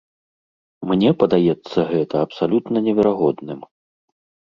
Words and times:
Мне 0.91 1.09
падаецца 1.21 1.79
гэта 1.93 2.25
абсалютна 2.29 2.77
неверагодным. 2.91 3.59